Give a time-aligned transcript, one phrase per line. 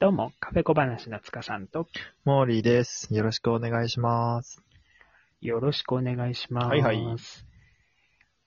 [0.00, 1.86] どうも、カフェ小話の塚さんと、
[2.24, 3.12] モーリーです。
[3.12, 4.62] よろしくお願いします。
[5.42, 6.66] よろしくお願いします。
[6.68, 7.04] はいはい。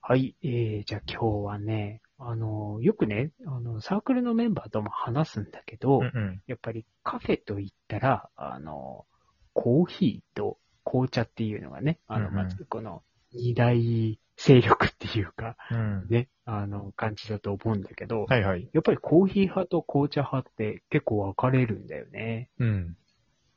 [0.00, 6.42] はい、えー、じゃあ今日はね、あの、よくね、あの、サークルのメンバーとも話すんだけど、うんうん。
[6.48, 9.06] やっぱりカフェと言ったら、あの、
[9.52, 16.06] コーヒーと紅茶っていうのがね、あの、うんうんまずこの二大勢力っていうか、うん。
[16.08, 18.68] ね、あの、感じだと思うんだけど、はいはい。
[18.72, 22.50] やっぱりコーヒー派と紅茶派って結構分かれるんだよね。
[22.58, 22.96] うん。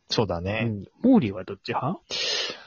[0.10, 0.64] そうだうね。
[0.64, 0.86] ん。
[1.02, 2.00] モーリーはどっち派？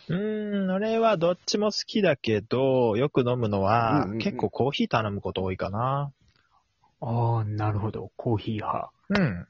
[0.09, 6.13] うーん、俺はどっちも好きだけど、よく飲むのは、うんうんうん結構コーヒー頼むこと多いかな。
[7.01, 8.13] ああ、なるほど。
[8.17, 8.91] コーヒー派。
[9.09, 9.47] うん。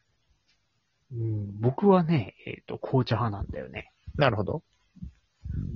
[1.12, 3.92] うん、僕はね、えっ、と、紅茶派なんだよね。
[4.16, 4.62] なるほど。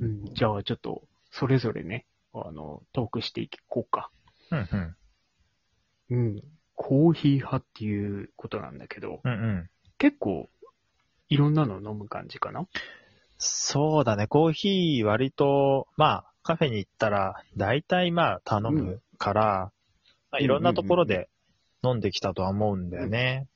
[0.00, 2.06] うん、じゃあちょっと、それぞれね、
[2.44, 4.10] あの、トークしていこうか。
[4.50, 4.68] うん
[6.10, 6.16] うん。
[6.16, 6.42] うん。
[6.74, 9.70] コーヒー派っていうことなんだけど、うんうん。
[9.98, 10.50] 結構、
[11.28, 12.66] いろんなの飲む感じかな？
[13.38, 14.26] そうだね。
[14.26, 19.72] コーヒー割と、まあ、カフェに行ったら、大体まあ頼むから、
[20.30, 21.28] まあ、いろんなところで
[21.82, 23.48] 飲んできたとは思うんだよね。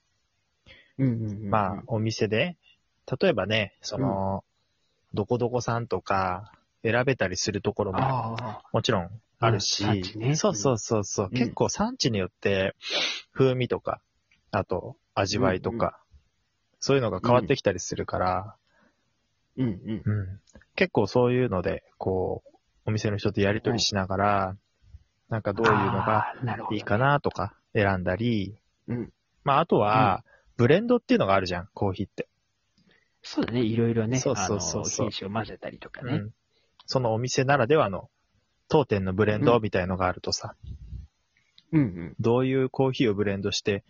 [0.99, 1.51] うんうんうんうん。
[1.51, 2.57] まあ、お店で、
[3.21, 4.45] 例えばね、その、
[5.15, 8.37] どこどこさんとか選べたりするところも
[8.73, 10.37] もちろんあるし、うんね。
[10.37, 11.37] そうそうそうそう、うん。
[11.37, 12.75] 結構産地によって
[13.33, 14.01] 風味とか、
[14.51, 15.93] あと味わいとか、うんう
[16.81, 18.57] そういうのが変わってきたりするから、
[19.57, 20.03] うんうん。
[20.05, 20.41] うん。
[20.77, 24.57] 結構そういうので、こう、お店の人とやりとりしながら、
[25.29, 26.35] なんかどういうのが
[26.73, 28.57] いいかなとか選んだり、
[28.89, 29.13] うん。
[29.45, 30.25] まああとは、
[30.57, 32.29] ブレンドっていうのがあるじゃん、コーヒーって。
[33.23, 35.11] そうだね、いろいろね、そうそうそうそう。
[35.11, 36.15] 品種を混ぜたりとかね。
[36.15, 36.35] うん。
[36.91, 38.11] そのお店ならではの
[38.69, 40.57] 当店のブレンドみたいのがあるとさ、
[41.71, 43.85] うんどういうコーヒーをブレンドして、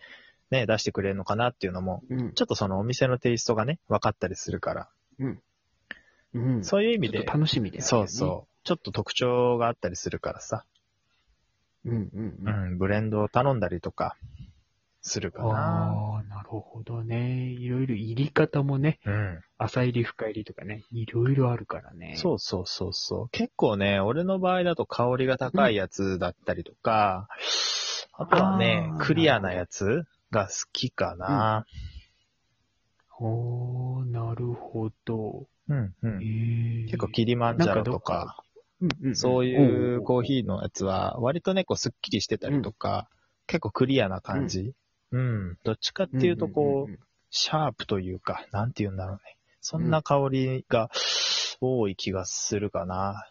[0.51, 2.21] ね、出してくれるのかなっていうのも、うん。
[2.21, 2.33] うん。
[2.33, 6.63] ちょっとそのお店のテイストがね、分かったりするから、うん。
[6.63, 7.87] そういう意味でちょっと、楽しみだよね。
[7.87, 10.63] そうそう、ちょっと特徴があったりするからさ、
[11.85, 11.89] う。
[11.89, 12.73] うんうんううん。
[12.75, 14.15] ん、ブレンドを頼んだりとか、
[15.01, 15.49] するかな。
[15.49, 17.49] ああ、なるほどね。
[17.49, 19.41] いろいろ入り方もね、うん。
[19.57, 22.15] 浅入り深入りとかね、いろいろあるからね。
[22.17, 23.29] そうそうそうそう。
[23.29, 27.27] 結構ね、俺の場合だと香りが高いやつだったりとか、
[28.13, 31.65] あとはねあー、クリアなやつが好きかな。
[33.19, 35.47] おー、なるほど。
[35.67, 36.21] うん、うん。
[36.21, 38.35] えー、結構キリマンジャロとか、
[38.81, 40.23] うんうんうんそういうコーー。
[40.23, 43.07] ヒーのやつは、割とね、こう、すっきりしてたりとか、
[43.45, 44.73] 結構クリアな感じ。
[45.11, 45.57] うん。
[45.63, 46.99] どっちかっていうと、こう、
[47.29, 49.37] シャープというか、なんて言うんだろうね。
[49.59, 50.89] そんな香りが
[51.59, 53.27] 多い気がするかな。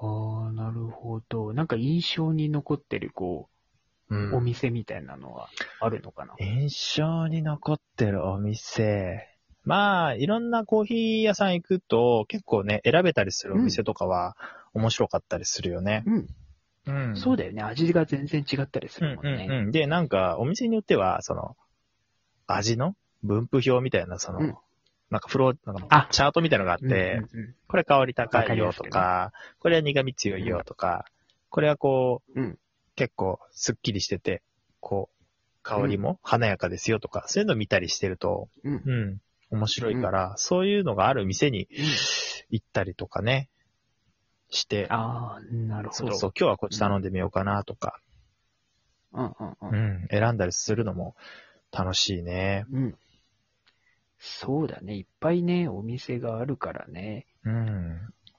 [0.00, 1.52] ああ、なるほど。
[1.52, 3.48] なんか印象に残ってる、こ
[4.10, 4.44] うう、おん。
[4.44, 5.48] 店みたいなのは
[5.80, 9.28] あるのかな、印象に残ってるお店。
[9.64, 14.36] まあ、いろんなコーヒー屋さん行くと、結構ね、選べたりするお店とかは
[14.74, 16.02] 面白かったりするよね。
[16.06, 16.28] うん。
[16.86, 17.16] うん。
[17.16, 17.62] そうだよね。
[17.62, 19.46] 味が全然違ったりすうんるもんね。
[19.48, 19.70] うんうん。
[19.70, 21.56] で、なんか、お店によっては、その、
[22.46, 24.56] 味の分布表みたいな、その、うん。
[25.10, 26.08] なんかフロー、なんかあ。
[26.10, 27.54] チャートみたいなのがあっうんて、うんうん。
[27.68, 31.04] これ香り高いよとか、これは苦味強いよとか、
[31.50, 32.58] これはこう、うん。
[32.94, 34.42] 結構スッキリしてて、
[34.80, 35.24] こう、
[35.62, 38.82] 香りも華やかですよとか、そういうの見たりしてると、うん。
[38.84, 38.92] う
[39.56, 41.68] ん、面白いから、そういうのがある店に
[42.50, 43.48] 行ったりとかね、
[44.52, 46.12] して、ああ、なるほど。
[46.12, 47.98] そうそう、今日はこっち頼んでみようかなとか、
[49.12, 49.56] うんうんう。
[49.70, 51.16] うんん、選んだりするのも
[51.72, 52.66] 楽しいね。
[52.70, 52.94] うん。
[54.18, 54.96] そうだね。
[54.96, 57.26] いっぱいね、お店があるからね。
[57.44, 57.98] うん、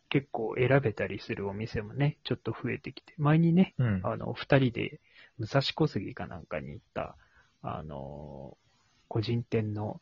[0.09, 3.13] 結構選べたりするお店もね、ちょっと増えてきて。
[3.17, 5.01] 前にね、うん、あの、二人で
[5.37, 7.17] 武蔵小杉かなんかに行った、
[7.61, 8.63] あのー
[9.09, 10.01] 個人店の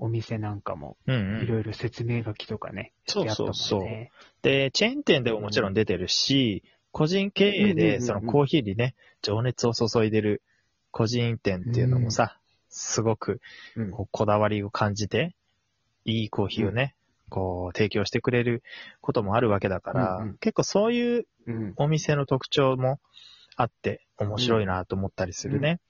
[0.00, 1.42] お店なんかも、うん、うん。
[1.42, 4.10] いろいろ説明書きとかね、そうそうそうね。
[4.42, 10.42] で、チェーン店でももちろん出てるし、個人経営うんうんうんうんでそのコーヒーにね、情熱を注いでる
[10.90, 12.38] 個人店っていうのもさ、
[12.68, 13.40] すごく
[13.76, 15.34] うんこうこだわりを感じて、
[16.04, 16.94] いいコーヒーをね、
[17.28, 18.62] こう提供してくれる
[19.00, 21.72] こともあるわけだから、うんうん結構そういううん。
[21.76, 23.00] お店の特徴も
[23.56, 25.80] あって面白いなと思ったりするね。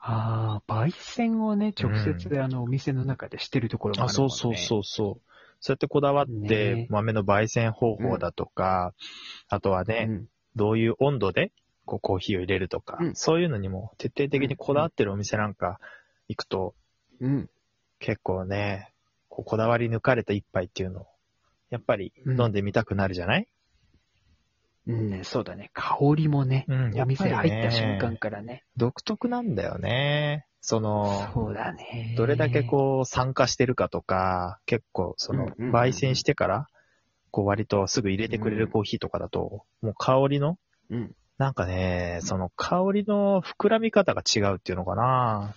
[0.00, 4.30] ああ、焙煎をね、直接、あの、お店の中でしてるところもああ、るもんね。
[4.30, 5.20] そうそうそうそう。
[5.60, 8.94] そうやってこだわってね、豆の焙煎方法だとか、
[9.48, 11.52] あとはね、うんどういう温度で
[11.84, 15.78] こうコーヒーを入れるとか、うんそういうのにも徹底的にこだわってるお店なんか
[16.26, 16.74] 行くと、
[17.20, 17.48] うん。
[18.00, 18.92] 結構ね、
[19.28, 21.06] こうこだわり抜かれた一杯っていうのを、
[21.70, 23.46] やっぱり飲んでみたくなるじゃない、
[24.88, 25.70] うん、そうだね。
[25.74, 28.64] 香りもね、うんやお店入った瞬間からね。
[28.76, 30.46] 独特なんだよね。
[30.60, 32.14] その、そうだね。
[32.16, 36.66] どれだけこう参加してるかとか、結構その焙煎してから、
[37.30, 40.58] こう割とすぐ入れてくれるコーヒーとかだと、もう香りの、
[40.90, 40.96] う。
[40.96, 41.14] うん。
[41.36, 45.54] なんかね、その香りの膨らみ方が違うっていうのかな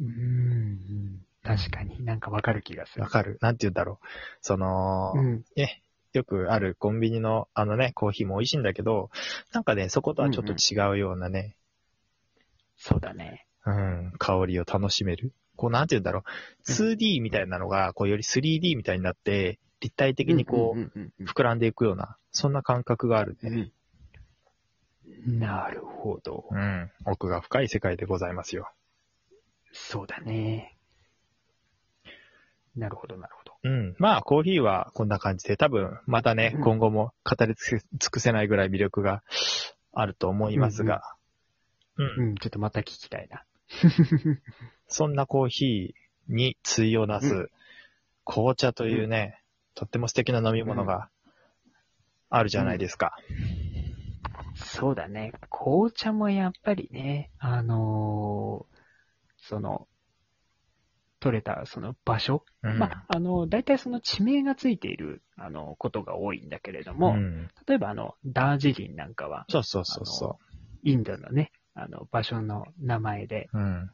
[0.00, 1.22] うんうん。
[1.42, 3.04] 確かになんかわかる気がする。
[3.04, 4.06] わかるなんて言うんだろう。
[4.42, 5.44] その、うん。
[5.56, 5.82] ね、
[6.12, 9.10] よくあるコンビニのあのね、コーヒーも美味しいんだけど、
[9.52, 11.56] なんかね、そことはちょっと違うようなね、
[12.78, 13.46] そうだね。
[13.66, 15.32] うん、香りを楽しめる。
[15.56, 16.70] こう、なんて言うんだろう。
[16.70, 23.50] 2D みたいなのが、こう、より 3D みたいになって、立体的にこう、うんうんうん膨らんでいくような、そんな感覚があるね。
[23.50, 23.72] うんうん
[25.26, 26.46] なるほど。
[26.50, 26.90] うん。
[27.04, 28.70] 奥が深い世界でございますよ。
[29.72, 30.76] そうだね。
[32.76, 33.37] なるほど、なるほど。
[33.64, 33.96] うん。
[33.98, 39.22] まあ、コーヒーはこんな感じで、多分、またね、うん今後も語り尽く尽くせないぐらい魅力が
[39.92, 41.02] あると思いますが、
[41.96, 43.44] うん、うん、ちょっとまた聞きたいな。
[44.86, 47.50] そんなコーヒーに対をなす、う
[48.24, 49.42] 紅茶というね、
[49.74, 51.08] とっても素敵な飲み物が
[52.30, 53.16] あるじゃないですか。
[54.54, 55.32] そうだね。
[55.50, 58.78] 紅茶もやっぱりね、あのー
[59.48, 59.88] その、
[61.20, 70.38] 取れたその場所、うんまあ、あの、大体その地名がついている、あの、ことが多いんだけれども、うん例えばあの、ダージリンなんかは、そうそうそうそ
[70.82, 73.58] インドのね、あの、場所の名前で、う。
[73.58, 73.90] うん。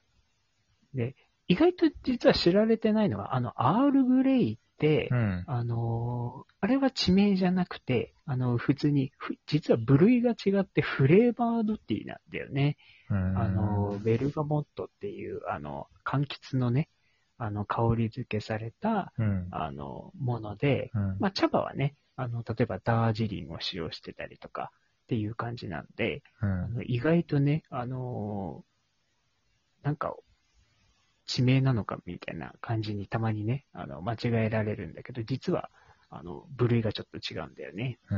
[1.46, 5.44] 意外と実は知られてないのは、あの、アールグレイって、うん。
[5.46, 12.78] あのーあれは地名じゃなくて、あの、普通に、ふ実は部類が違ってフレーバードティーなんだよね。
[13.10, 16.88] うんあの、ベルガモットっていう、あの、柑橘のね、
[17.38, 19.48] あの、香り付けされた、うん。
[19.50, 24.70] あの、もので、うんまあ、茶葉はね、あの、例えばダージリンを使用してたりとか
[25.04, 28.74] っていう感じなんで、うんあの意外とね、あのー
[29.84, 30.14] なんか、
[31.26, 35.70] 地名なのかみたいな感じにたまにね、あの、間違えられるんだけど、実は、
[36.10, 37.98] あの、部類がちょっと違うんだよね。
[38.10, 38.16] う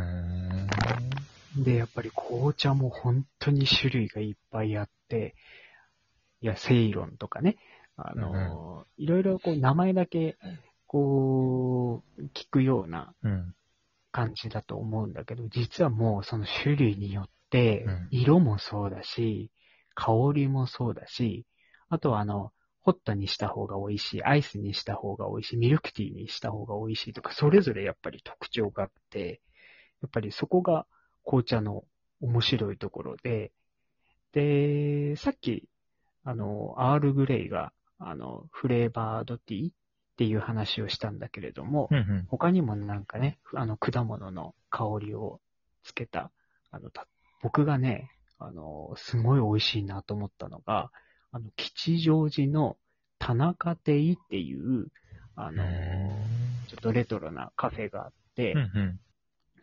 [1.60, 1.64] ん。
[1.64, 5.34] で、やっぱり紅茶も本当に種類がいっぱいあって、
[6.40, 7.56] いや、セイロンとかね、
[7.96, 10.38] あのーいろいろこう名前だけ、
[10.86, 13.54] こう、聞くようなうん。
[14.10, 19.50] 感じだと思うんだけど、実はもうその種類によってうん、色もそうだし、
[19.94, 21.44] 香りもそうだし、
[21.90, 29.40] あとはあの、ホットにした方が美味しい、アイスにした方が美味しい、ミルクティーにした方が美味しいとか、それぞれやっぱり特徴があって、
[30.02, 30.86] やっぱりそこが
[31.24, 31.84] 紅茶の
[32.20, 33.52] 面白いところで、
[34.32, 35.68] で、さっき、
[36.24, 39.72] あの、アールグレイが、あの、フレーバードティーっ
[40.16, 41.96] ていう話をしたんだけれども、うん。
[41.96, 42.26] うん。
[42.28, 45.40] 他にもなんかね、あの、果物の香りを
[45.82, 46.30] つけた、
[46.70, 47.06] あの、た
[47.42, 50.90] 僕がね、あの、すごい美味しいなと思ったのが、
[51.32, 52.76] あの、吉祥寺の
[53.18, 54.88] 田中亭っていう、
[55.34, 55.62] あの、
[56.68, 58.58] ちょっとレトロなカフェがあって、うん。
[58.58, 59.00] うん。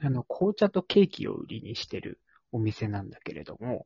[0.01, 2.19] あの、紅茶とケーキを売りにしてる
[2.51, 3.85] お店なんだけれども、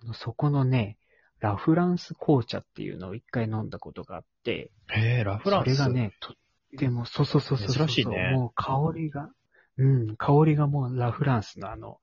[0.00, 0.98] あの、そこのね、
[1.40, 5.76] ラフランス紅茶っていうのを一回飲んだことがあって、へえ、ラフランス。
[5.76, 6.36] それがね、とっ
[6.78, 7.86] ても、そうそうそうそうそう。
[7.86, 9.30] 珍しいねもう香りが、
[9.78, 11.98] うん、香りがもうラフランスのあの、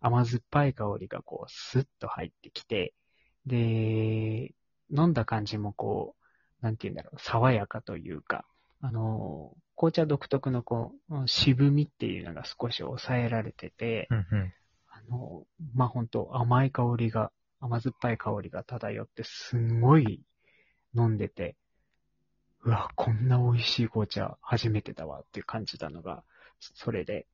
[0.00, 2.94] 甘酸っぱい香りがこう、スッと入ってきて、
[3.46, 4.54] で、
[4.90, 6.14] 飲んだ感じもこ
[6.60, 8.44] う、なんて言うんだろう、爽やかというか、
[8.80, 14.18] あの、紅茶独特のこう、渋みっていうのが少し抑えられてて、うん。
[14.18, 14.52] うん。
[14.88, 20.22] あの、まあ、本当甘い香りが、甘酸っぱい香りが漂って、すんごい
[20.94, 21.56] 飲んでて、
[22.64, 26.24] うわ、こんな美味しい紅茶初めてだわって感じたのが、
[26.60, 27.26] それで。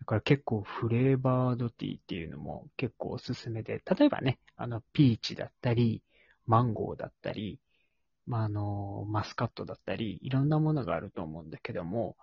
[0.00, 6.02] だから結構フレーバードティーっていうのも結構おすすめで、例えばね、あの、ピーチだったり、
[6.46, 7.60] マンゴーだったり、
[8.26, 12.16] まあ、あの、マスカットだったり、いろんなものがあると思うんだけども、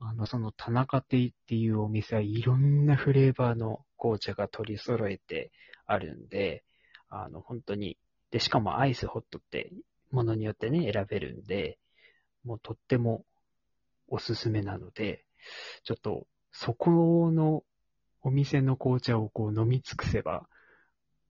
[0.00, 5.52] あの、その田中亭っていうお店はいろんなフレーバーの紅茶が取り揃えて
[5.90, 6.62] あるんで、
[7.08, 7.98] あの、本当に、
[8.30, 9.72] で、しかもアイスホットって
[10.12, 11.78] ものによってね、選べるんで、
[12.44, 13.24] もうとっても
[14.08, 15.24] おすすめなので、
[15.82, 17.64] ちょっと、そこの
[18.22, 20.46] お店の紅茶をこう飲み尽くせば、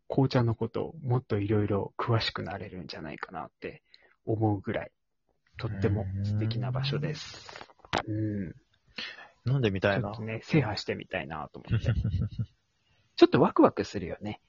[0.09, 3.83] 紅茶のことをもっといろいろ詳しくなれるんじゃないかなって
[4.27, 4.93] 思うぐらい、
[5.57, 7.65] とっても素敵な場所です。
[8.07, 8.55] うん。
[9.47, 10.23] 飲んでみたいなちょっと。
[10.23, 11.93] ね、制覇してみたいなと思って。
[13.17, 14.41] ちょっとワクワクするよね。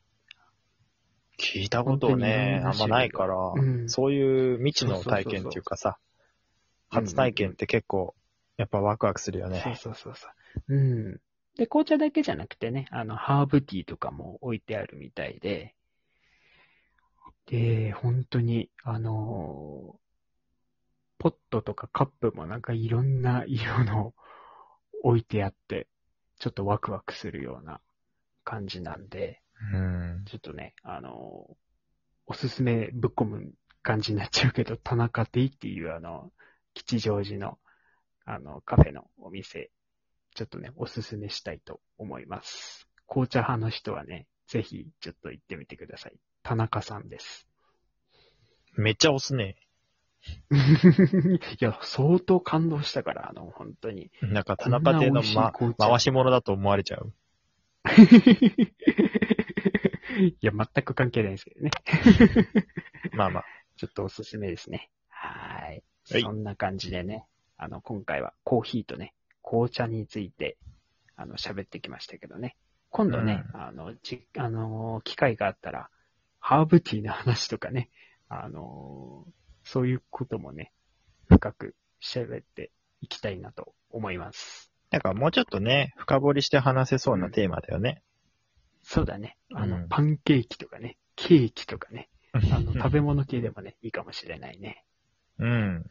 [1.42, 5.98] 聞いたことね、あんまないから、うんそういう未知の体験っていうかさ、
[6.90, 8.16] 初体験って結構、
[8.58, 9.80] やっぱワクワクするよそうね。
[9.82, 10.28] そうそうそ
[10.68, 10.76] う。
[10.76, 11.22] うん。
[11.58, 15.76] で、紅茶だけじゃなくてね、あの、ハーブティーとかも置いてあるみたいで、
[17.48, 20.02] で、本当に、あのー
[21.22, 24.16] ポットとかカップもなんかいろんな 色の
[25.04, 25.88] 置いてあって、
[26.40, 27.80] ちょっとワクワクするような
[28.44, 30.24] 感じなんで、うん。
[30.26, 31.54] ちょっとね、あのー
[32.28, 33.52] おすすめぶっ込む
[33.82, 36.32] 感じになっちゃうけど、田中亭っていうあの、
[36.74, 37.58] 吉祥寺の、
[38.26, 39.70] あの、カフェのお店、
[40.34, 42.88] ちょっとね、おすすめしたいと思います。
[43.06, 46.14] 紅茶派の人はね、ぜひちょっと行ってみてください。
[46.44, 47.48] 田中さんです。
[48.78, 49.58] めっちゃ押すね。
[50.52, 54.12] いや、相当感動したから、あの、本当に。
[54.22, 57.14] なんか田中亭の、ま、回し物だと思われちゃう。
[60.28, 61.72] いや、全く関係ないですけどね。
[63.14, 63.46] まあまあ。
[63.78, 64.90] ちょっとおすすめですね。
[65.10, 65.84] はい。
[66.12, 67.26] はいそんな感じでね、
[67.58, 69.14] あの、今回はコーヒーとね、
[69.44, 70.58] 紅茶について、
[71.16, 72.58] あの、喋ってきましたけどね。
[72.90, 75.90] 今度ね、あの、じ、あの、機会があったら、
[76.40, 77.90] ハーブティーの話とかね、
[78.28, 79.26] あの、
[79.64, 80.74] そういうこともね、
[81.30, 84.72] 深く喋っていきたいなと思います。
[84.90, 88.02] なんかもうちょっとね、深掘りして話せそうなテーマだよね。
[88.92, 89.38] そうだね。
[89.54, 94.84] あの、うんパンケーキとかね、ケーキとかね、 あの、食べ物系でもね、いいかもしれないね。
[95.40, 95.90] うん。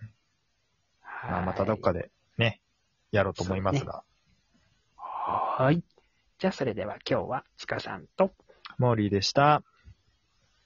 [1.00, 2.61] はいまたどっかでね、
[3.11, 4.04] やろうと思いますが。
[4.97, 5.85] はーい。
[6.38, 8.35] じゃあそれでは今日は、スカさんと、
[8.76, 9.62] モーリーでした。